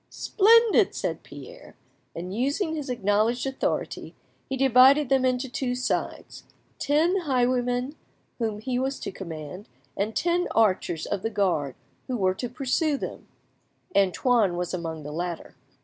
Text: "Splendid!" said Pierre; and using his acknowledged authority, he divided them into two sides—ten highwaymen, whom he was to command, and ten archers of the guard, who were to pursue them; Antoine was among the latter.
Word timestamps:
"Splendid!" 0.09 0.95
said 0.95 1.21
Pierre; 1.21 1.75
and 2.15 2.33
using 2.35 2.73
his 2.73 2.89
acknowledged 2.89 3.45
authority, 3.45 4.15
he 4.49 4.57
divided 4.57 5.09
them 5.09 5.23
into 5.25 5.47
two 5.47 5.75
sides—ten 5.75 7.17
highwaymen, 7.17 7.93
whom 8.39 8.57
he 8.61 8.79
was 8.79 8.99
to 8.99 9.11
command, 9.11 9.69
and 9.95 10.15
ten 10.15 10.47
archers 10.55 11.05
of 11.05 11.21
the 11.21 11.29
guard, 11.29 11.75
who 12.07 12.17
were 12.17 12.33
to 12.33 12.49
pursue 12.49 12.97
them; 12.97 13.27
Antoine 13.95 14.57
was 14.57 14.73
among 14.73 15.03
the 15.03 15.11
latter. 15.11 15.53